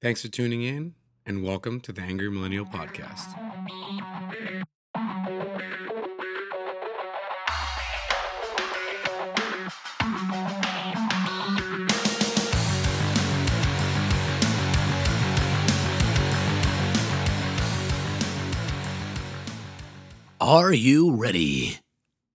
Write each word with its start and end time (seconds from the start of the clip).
Thanks 0.00 0.22
for 0.22 0.28
tuning 0.28 0.62
in, 0.62 0.94
and 1.26 1.42
welcome 1.42 1.80
to 1.80 1.90
the 1.90 2.02
Angry 2.02 2.30
Millennial 2.30 2.64
Podcast. 2.64 3.34
Are 20.40 20.72
you 20.72 21.10
ready 21.12 21.80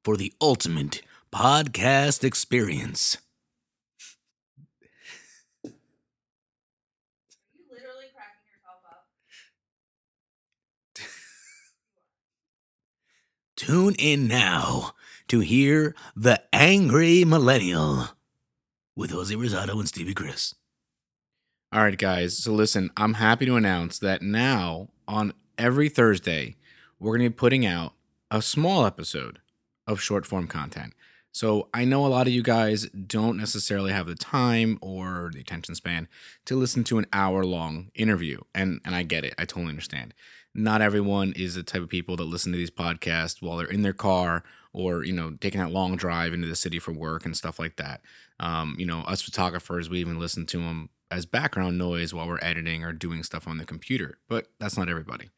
for 0.03 0.17
the 0.17 0.33
ultimate 0.41 1.01
podcast 1.31 2.25
experience? 2.25 3.19
you 7.53 7.63
literally 7.71 8.07
cracking 8.13 8.45
yourself 8.51 8.79
up? 8.89 9.07
Tune 13.73 13.95
in 13.97 14.27
now 14.27 14.91
to 15.27 15.39
hear 15.39 15.95
The 16.15 16.43
Angry 16.53 17.25
Millennial 17.25 18.09
with 18.95 19.09
Jose 19.09 19.33
Rosado 19.33 19.79
and 19.79 19.87
Stevie 19.87 20.13
Chris. 20.13 20.53
All 21.71 21.81
right, 21.81 21.97
guys. 21.97 22.37
So 22.37 22.51
listen, 22.51 22.91
I'm 22.97 23.15
happy 23.15 23.47
to 23.47 23.55
announce 23.55 23.97
that 23.97 24.21
now 24.21 24.89
on 25.07 25.33
every 25.57 25.89
Thursday, 25.89 26.55
we're 26.99 27.17
going 27.17 27.23
to 27.23 27.31
be 27.31 27.35
putting 27.35 27.65
out 27.65 27.93
a 28.29 28.43
small 28.43 28.85
episode 28.85 29.39
of 29.87 29.99
short 29.99 30.27
form 30.27 30.45
content. 30.45 30.93
So 31.31 31.69
I 31.73 31.83
know 31.83 32.05
a 32.05 32.09
lot 32.13 32.27
of 32.27 32.33
you 32.33 32.43
guys 32.43 32.85
don't 32.89 33.37
necessarily 33.37 33.91
have 33.91 34.05
the 34.05 34.13
time 34.13 34.77
or 34.81 35.31
the 35.33 35.39
attention 35.39 35.73
span 35.73 36.07
to 36.45 36.55
listen 36.55 36.83
to 36.83 36.99
an 36.99 37.07
hour 37.11 37.43
long 37.43 37.89
interview. 37.95 38.41
And 38.53 38.81
and 38.85 38.93
I 38.93 39.01
get 39.01 39.25
it. 39.25 39.33
I 39.39 39.45
totally 39.45 39.69
understand. 39.69 40.13
Not 40.55 40.81
everyone 40.81 41.33
is 41.35 41.55
the 41.55 41.63
type 41.63 41.81
of 41.81 41.89
people 41.89 42.15
that 42.17 42.25
listen 42.25 42.51
to 42.51 42.57
these 42.57 42.69
podcasts 42.69 43.41
while 43.41 43.57
they're 43.57 43.67
in 43.67 43.81
their 43.81 43.93
car 43.93 44.43
or, 44.71 45.03
you 45.03 45.13
know, 45.13 45.31
taking 45.39 45.59
that 45.61 45.71
long 45.71 45.95
drive 45.95 46.33
into 46.33 46.47
the 46.47 46.55
city 46.55 46.79
for 46.79 46.91
work 46.91 47.25
and 47.25 47.35
stuff 47.35 47.59
like 47.59 47.77
that. 47.77 48.01
Um, 48.39 48.75
you 48.77 48.85
know, 48.85 49.01
us 49.01 49.21
photographers, 49.21 49.89
we 49.89 49.99
even 49.99 50.19
listen 50.19 50.45
to 50.47 50.57
them 50.57 50.89
as 51.09 51.25
background 51.25 51.77
noise 51.77 52.13
while 52.13 52.27
we're 52.27 52.39
editing 52.41 52.83
or 52.83 52.91
doing 52.91 53.23
stuff 53.23 53.47
on 53.47 53.57
the 53.57 53.65
computer, 53.65 54.17
but 54.27 54.47
that's 54.59 54.77
not 54.77 54.89
everybody. 54.89 55.29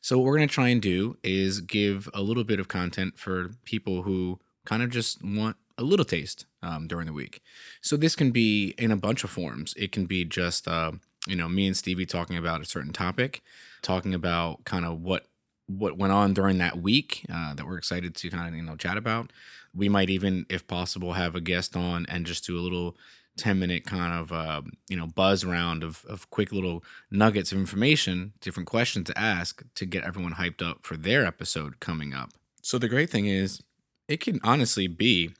So, 0.00 0.18
what 0.18 0.24
we're 0.24 0.36
going 0.36 0.48
to 0.48 0.54
try 0.54 0.68
and 0.68 0.82
do 0.82 1.16
is 1.22 1.60
give 1.60 2.08
a 2.12 2.22
little 2.22 2.44
bit 2.44 2.58
of 2.58 2.68
content 2.68 3.16
for 3.18 3.50
people 3.64 4.02
who 4.02 4.40
kind 4.64 4.82
of 4.82 4.90
just 4.90 5.24
want 5.24 5.56
a 5.78 5.84
little 5.84 6.04
taste 6.04 6.46
um, 6.62 6.88
during 6.88 7.06
the 7.06 7.12
week. 7.12 7.42
So, 7.80 7.96
this 7.96 8.16
can 8.16 8.32
be 8.32 8.74
in 8.76 8.90
a 8.90 8.96
bunch 8.96 9.22
of 9.22 9.30
forms. 9.30 9.74
It 9.76 9.92
can 9.92 10.06
be 10.06 10.24
just, 10.24 10.66
uh, 10.66 10.92
you 11.26 11.36
know, 11.36 11.48
me 11.48 11.66
and 11.66 11.76
Stevie 11.76 12.06
talking 12.06 12.36
about 12.36 12.60
a 12.60 12.66
certain 12.66 12.92
topic, 12.92 13.42
talking 13.82 14.14
about 14.14 14.64
kind 14.64 14.84
of 14.84 15.00
what 15.00 15.26
what 15.66 15.96
went 15.96 16.12
on 16.12 16.34
during 16.34 16.58
that 16.58 16.78
week 16.78 17.24
uh, 17.32 17.54
that 17.54 17.64
we're 17.64 17.78
excited 17.78 18.14
to 18.16 18.30
kind 18.30 18.48
of 18.48 18.54
you 18.54 18.62
know 18.62 18.76
chat 18.76 18.96
about. 18.96 19.32
We 19.74 19.88
might 19.88 20.10
even, 20.10 20.46
if 20.48 20.66
possible, 20.66 21.12
have 21.12 21.34
a 21.34 21.40
guest 21.40 21.76
on 21.76 22.06
and 22.08 22.26
just 22.26 22.44
do 22.44 22.58
a 22.58 22.60
little 22.60 22.96
10 23.36 23.58
minute 23.58 23.86
kind 23.86 24.12
of 24.12 24.32
uh, 24.32 24.62
you 24.88 24.96
know 24.96 25.06
buzz 25.06 25.44
round 25.44 25.82
of, 25.82 26.04
of 26.06 26.28
quick 26.30 26.52
little 26.52 26.84
nuggets 27.10 27.52
of 27.52 27.58
information 27.58 28.32
different 28.40 28.68
questions 28.68 29.06
to 29.06 29.18
ask 29.18 29.62
to 29.74 29.86
get 29.86 30.04
everyone 30.04 30.34
hyped 30.34 30.60
up 30.68 30.82
for 30.82 30.96
their 30.96 31.24
episode 31.24 31.80
coming 31.80 32.12
up 32.12 32.32
so 32.60 32.76
the 32.76 32.88
great 32.88 33.08
thing 33.08 33.26
is 33.26 33.62
it 34.08 34.20
can 34.20 34.40
honestly 34.42 34.88
be 34.88 35.30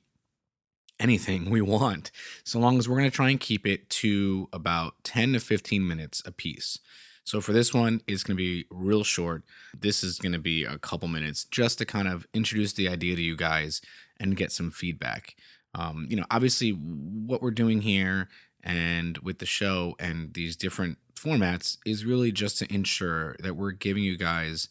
anything 1.01 1.51
we 1.51 1.61
want 1.61 2.11
so 2.45 2.59
long 2.59 2.79
as 2.79 2.89
we're 2.89 2.99
going 2.99 3.11
to 3.11 3.17
try 3.17 3.31
and 3.31 3.41
keep 3.41 3.67
it 3.67 3.89
to 3.91 4.49
about 4.53 4.95
10 5.03 5.33
to 5.33 5.41
15 5.41 5.87
minutes 5.87 6.23
a 6.25 6.31
piece 6.31 6.79
so 7.25 7.41
for 7.41 7.53
this 7.53 7.73
one 7.73 8.01
it's 8.07 8.25
going 8.25 8.37
to 8.37 8.43
be 8.43 8.67
real 8.71 9.05
short. 9.05 9.45
This 9.79 10.03
is 10.03 10.19
going 10.19 10.33
to 10.33 10.41
be 10.41 10.65
a 10.65 10.79
couple 10.79 11.09
minutes 11.09 11.45
just 11.45 11.79
to 11.79 11.85
kind 11.85 12.09
of 12.09 12.27
introduce 12.35 12.73
the 12.73 12.89
idea 12.89 13.15
to 13.15 13.23
you 13.23 13.37
guys 13.37 13.81
and 14.19 14.37
get 14.37 14.53
some 14.53 14.71
feedback. 14.73 15.37
Um, 15.73 16.07
you 16.11 16.17
know, 16.17 16.25
obviously 16.31 16.71
what 16.71 17.41
we're 17.41 17.53
doing 17.53 17.83
here 17.83 18.29
and 18.65 19.17
with 19.19 19.39
the 19.39 19.47
show 19.47 19.95
and 20.01 20.35
these 20.35 20.57
different 20.57 20.99
formats 21.15 21.79
is 21.87 22.05
really 22.05 22.33
just 22.33 22.59
to 22.59 22.75
ensure 22.75 23.37
that 23.39 23.55
we're 23.55 23.71
giving 23.71 24.03
you 24.03 24.17
guys 24.17 24.69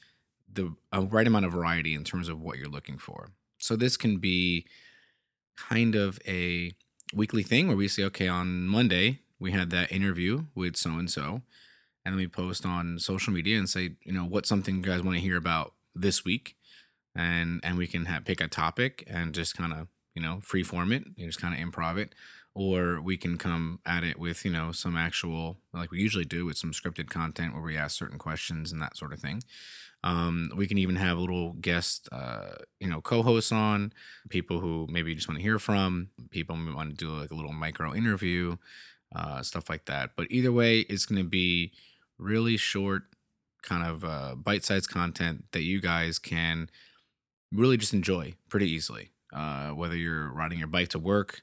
the 0.52 0.74
right 0.94 1.28
amount 1.28 1.46
of 1.46 1.54
variety 1.54 1.96
in 1.96 2.04
terms 2.04 2.28
of 2.28 2.42
what 2.42 2.58
you're 2.58 2.68
looking 2.68 2.98
for. 2.98 3.30
So 3.60 3.76
this 3.78 3.96
can 3.96 4.18
be 4.18 4.66
kind 5.68 5.96
of 5.96 6.20
a 6.28 6.74
weekly 7.14 7.44
thing 7.44 7.68
where 7.68 7.78
we 7.78 7.88
say, 7.88 8.04
okay, 8.04 8.28
on 8.28 8.68
Monday 8.68 9.20
we 9.40 9.52
had 9.52 9.70
that 9.72 9.92
interview 9.92 10.46
with 10.56 10.76
so 10.76 10.92
and 10.92 11.10
so, 11.10 11.42
and 12.06 12.14
then 12.14 12.18
we 12.18 12.28
post 12.28 12.66
on 12.66 13.00
social 13.00 13.34
media 13.34 13.58
and 13.58 13.70
say, 13.70 13.92
you 14.04 14.12
know, 14.12 14.26
what's 14.26 14.50
something 14.50 14.76
you 14.78 14.82
guys 14.82 15.02
want 15.02 15.16
to 15.16 15.22
hear 15.22 15.38
about 15.38 15.74
this 15.96 16.24
week, 16.24 16.56
and 17.16 17.60
and 17.64 17.78
we 17.78 17.88
can 17.88 18.06
have, 18.06 18.26
pick 18.26 18.42
a 18.42 18.48
topic 18.48 19.04
and 19.08 19.34
just 19.34 19.56
kind 19.56 19.74
of 19.74 19.88
you 20.20 20.26
know, 20.26 20.42
free 20.42 20.64
form 20.64 20.92
it, 20.92 21.06
you 21.16 21.26
just 21.26 21.40
kind 21.40 21.54
of 21.54 21.66
improv 21.66 21.98
it, 21.98 22.14
or 22.54 23.00
we 23.00 23.16
can 23.16 23.38
come 23.38 23.80
at 23.86 24.04
it 24.04 24.20
with, 24.20 24.44
you 24.44 24.52
know, 24.52 24.74
some 24.74 24.98
actual, 24.98 25.58
like 25.74 25.92
we 25.92 26.00
usually 26.00 26.26
do 26.26 26.46
with 26.46 26.58
some 26.58 26.74
scripted 26.74 27.10
content 27.10 27.54
where 27.54 27.64
we 27.64 27.78
ask 27.78 27.98
certain 27.98 28.18
questions 28.18 28.74
and 28.74 28.82
that 28.82 28.98
sort 28.98 29.14
of 29.14 29.20
thing. 29.20 29.42
Um, 30.04 30.52
we 30.58 30.68
can 30.68 30.78
even 30.78 30.98
have 30.98 31.18
a 31.18 31.22
little 31.22 31.54
guest, 31.54 32.10
uh, 32.12 32.56
you 32.82 32.90
know, 32.90 33.00
co-hosts 33.00 33.54
on 33.54 33.94
people 34.28 34.60
who 34.60 34.88
maybe 34.90 35.12
you 35.12 35.16
just 35.16 35.30
want 35.30 35.38
to 35.38 35.42
hear 35.42 35.58
from, 35.58 36.10
people 36.32 36.58
who 36.58 36.76
want 36.76 36.90
to 36.90 36.96
do 36.98 37.12
like 37.12 37.32
a 37.32 37.36
little 37.36 37.54
micro 37.54 37.96
interview, 37.96 38.58
uh, 39.16 39.42
stuff 39.42 39.70
like 39.70 39.86
that. 39.86 40.12
But 40.18 40.28
either 40.30 40.52
way, 40.52 40.80
it's 40.80 41.06
going 41.06 41.24
to 41.24 41.30
be 41.30 41.72
really 42.18 42.58
short, 42.58 43.04
kind 43.62 43.88
of 43.88 44.04
uh, 44.04 44.36
bite-sized 44.36 44.90
content 44.90 45.46
that 45.54 45.64
you 45.64 45.80
guys 45.80 46.20
can 46.20 46.70
really 47.54 47.78
just 47.78 47.94
enjoy 47.94 48.34
pretty 48.50 48.70
easily 48.70 49.12
uh, 49.34 49.70
whether 49.70 49.96
you're 49.96 50.32
riding 50.32 50.60
your 50.60 50.68
bike 50.68 50.90
to 50.90 51.00
work, 51.00 51.42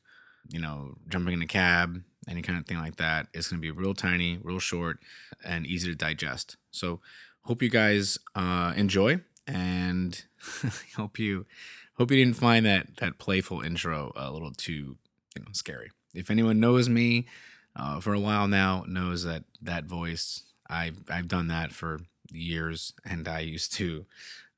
you 0.48 0.60
know, 0.60 0.96
jumping 1.08 1.34
in 1.34 1.42
a 1.42 1.46
cab, 1.46 2.02
any 2.28 2.42
kind 2.42 2.58
of 2.58 2.66
thing 2.66 2.78
like 2.78 2.96
that. 2.96 3.28
It's 3.32 3.48
going 3.48 3.60
to 3.60 3.62
be 3.62 3.70
real 3.70 3.94
tiny, 3.94 4.38
real 4.42 4.58
short, 4.58 4.98
and 5.44 5.66
easy 5.66 5.88
to 5.88 5.94
digest. 5.94 6.56
So, 6.70 7.00
hope 7.42 7.62
you 7.62 7.70
guys 7.70 8.18
uh, 8.34 8.72
enjoy, 8.76 9.20
and 9.46 10.22
hope 10.96 11.18
you 11.18 11.46
hope 11.94 12.10
you 12.10 12.16
didn't 12.16 12.36
find 12.36 12.66
that 12.66 12.96
that 12.96 13.18
playful 13.18 13.60
intro 13.60 14.12
a 14.16 14.30
little 14.30 14.52
too 14.52 14.96
you 15.36 15.42
know 15.42 15.52
scary. 15.52 15.90
If 16.14 16.30
anyone 16.30 16.60
knows 16.60 16.88
me 16.88 17.26
uh, 17.74 18.00
for 18.00 18.14
a 18.14 18.20
while 18.20 18.48
now, 18.48 18.84
knows 18.86 19.24
that 19.24 19.44
that 19.62 19.84
voice 19.84 20.42
I've 20.68 20.98
I've 21.08 21.28
done 21.28 21.48
that 21.48 21.72
for 21.72 22.00
years, 22.30 22.92
and 23.04 23.28
I 23.28 23.40
used 23.40 23.72
to 23.74 24.06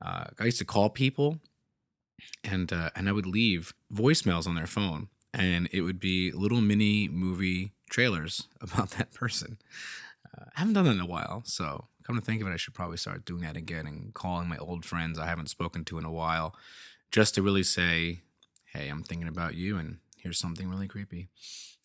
uh, 0.01 0.25
I 0.39 0.45
used 0.45 0.59
to 0.59 0.65
call 0.65 0.91
people 0.91 1.41
and 2.45 2.73
uh, 2.73 2.91
and 2.95 3.09
I 3.09 3.13
would 3.13 3.27
leave 3.27 3.75
voicemails 3.93 4.47
on 4.47 4.55
their 4.55 4.67
phone, 4.67 5.09
and 5.33 5.69
it 5.73 5.83
would 5.83 6.01
be 6.01 6.33
little 6.33 6.61
mini 6.61 7.09
movie 7.09 7.73
trailers 7.91 8.47
about 8.61 8.91
that 8.93 9.13
person. 9.13 9.59
Uh, 10.27 10.45
I 10.57 10.61
haven't 10.61 10.75
done 10.75 10.85
that 10.85 10.93
in 10.93 11.01
a 11.01 11.07
while, 11.07 11.43
so 11.45 11.87
come 12.05 12.17
to 12.17 12.23
think 12.23 12.41
of 12.41 12.49
it, 12.49 12.53
I 12.53 12.57
should 12.57 12.75
probably 12.75 12.97
start 12.97 13.25
doing 13.25 13.43
that 13.43 13.57
again 13.57 13.87
and 13.87 14.15
calling 14.15 14.49
my 14.49 14.57
old 14.57 14.85
friends 14.85 15.19
I 15.19 15.27
haven't 15.27 15.51
spoken 15.51 15.85
to 15.87 15.99
in 15.99 16.05
a 16.05 16.13
while, 16.13 16.55
just 17.11 17.35
to 17.35 17.43
really 17.43 17.63
say, 17.63 18.23
"Hey, 18.73 18.89
I'm 18.89 19.03
thinking 19.03 19.29
about 19.29 19.55
you, 19.55 19.77
and 19.77 19.99
here's 20.17 20.39
something 20.39 20.69
really 20.69 20.89
creepy." 20.89 21.29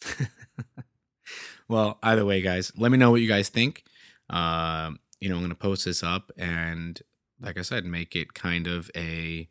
well, 1.67 1.99
either 2.03 2.25
way, 2.25 2.41
guys, 2.41 2.71
let 2.77 2.91
me 2.91 2.97
know 2.97 3.11
what 3.11 3.21
you 3.21 3.27
guys 3.27 3.49
think. 3.49 3.83
Uh, 4.29 4.91
you 5.19 5.29
know, 5.29 5.35
I'm 5.35 5.41
gonna 5.41 5.55
post 5.55 5.85
this 5.85 6.03
up, 6.03 6.31
and 6.37 7.01
like 7.39 7.57
I 7.57 7.61
said, 7.61 7.85
make 7.85 8.15
it 8.15 8.33
kind 8.33 8.67
of 8.67 8.89
a 8.95 9.47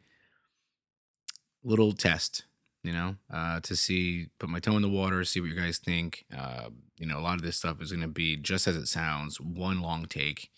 little 1.64 1.92
test, 1.92 2.44
you 2.82 2.92
know, 2.92 3.16
uh, 3.32 3.60
to 3.60 3.76
see, 3.76 4.28
put 4.38 4.48
my 4.48 4.60
toe 4.60 4.76
in 4.76 4.82
the 4.82 4.88
water, 4.88 5.24
see 5.24 5.40
what 5.40 5.50
you 5.50 5.56
guys 5.56 5.78
think. 5.78 6.24
Uh, 6.36 6.70
you 6.98 7.06
know, 7.06 7.18
a 7.18 7.20
lot 7.20 7.34
of 7.34 7.42
this 7.42 7.56
stuff 7.56 7.80
is 7.80 7.92
going 7.92 8.02
to 8.02 8.08
be 8.08 8.36
just 8.36 8.66
as 8.66 8.76
it 8.76 8.86
sounds, 8.86 9.40
one 9.40 9.80
long 9.80 10.06
take, 10.06 10.50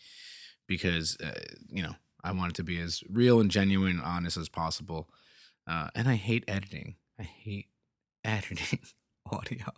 because, 0.67 1.17
uh, 1.25 1.39
you 1.69 1.83
know, 1.83 1.95
I 2.23 2.33
want 2.33 2.53
it 2.53 2.57
to 2.57 2.65
be 2.65 2.81
as 2.81 3.03
real 3.11 3.41
and 3.41 3.51
genuine, 3.51 3.99
and 3.99 4.03
honest 4.03 4.37
as 4.37 4.49
possible. 4.49 5.09
Uh, 5.67 5.89
and 5.95 6.09
I 6.09 6.15
hate 6.15 6.45
editing. 6.49 6.97
I 7.19 7.23
hate 7.23 7.69
editing 8.25 8.81
audio. 9.31 9.73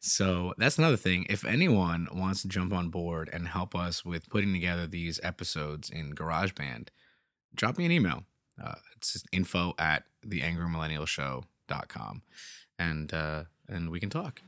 So 0.00 0.54
that's 0.56 0.78
another 0.78 0.96
thing. 0.96 1.26
If 1.28 1.44
anyone 1.44 2.08
wants 2.12 2.42
to 2.42 2.48
jump 2.48 2.72
on 2.72 2.88
board 2.88 3.28
and 3.32 3.48
help 3.48 3.74
us 3.74 4.04
with 4.04 4.30
putting 4.30 4.52
together 4.52 4.86
these 4.86 5.20
episodes 5.22 5.90
in 5.90 6.14
GarageBand, 6.14 6.88
drop 7.54 7.76
me 7.76 7.84
an 7.84 7.92
email. 7.92 8.24
Uh, 8.62 8.74
it's 8.96 9.22
info 9.32 9.74
at 9.78 10.04
theangrymillennialshow.com. 10.26 12.22
And, 12.78 13.12
uh, 13.12 13.44
and 13.68 13.90
we 13.90 14.00
can 14.00 14.10
talk. 14.10 14.40